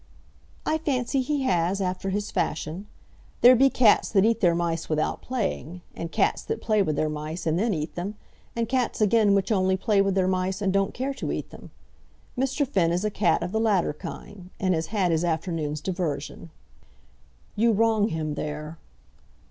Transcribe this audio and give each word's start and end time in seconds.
"I 0.65 0.79
fancy 0.79 1.21
he 1.21 1.43
has, 1.43 1.79
after 1.79 2.09
his 2.09 2.31
fashion. 2.31 2.87
There 3.41 3.55
be 3.55 3.69
cats 3.69 4.09
that 4.09 4.25
eat 4.25 4.41
their 4.41 4.55
mice 4.55 4.89
without 4.89 5.21
playing, 5.21 5.81
and 5.95 6.11
cats 6.11 6.41
that 6.45 6.59
play 6.59 6.81
with 6.81 6.95
their 6.95 7.07
mice, 7.07 7.45
and 7.45 7.59
then 7.59 7.71
eat 7.75 7.93
them; 7.93 8.15
and 8.55 8.67
cats 8.67 8.99
again 8.99 9.35
which 9.35 9.51
only 9.51 9.77
play 9.77 10.01
with 10.01 10.15
their 10.15 10.27
mice, 10.27 10.59
and 10.59 10.73
don't 10.73 10.95
care 10.95 11.13
to 11.13 11.31
eat 11.31 11.51
them. 11.51 11.69
Mr. 12.35 12.67
Finn 12.67 12.89
is 12.91 13.05
a 13.05 13.11
cat 13.11 13.43
of 13.43 13.51
the 13.51 13.59
latter 13.59 13.93
kind, 13.93 14.49
and 14.59 14.73
has 14.73 14.87
had 14.87 15.11
his 15.11 15.23
afternoon's 15.23 15.81
diversion." 15.81 16.49
"You 17.55 17.71
wrong 17.71 18.07
him 18.07 18.33
there." 18.33 18.79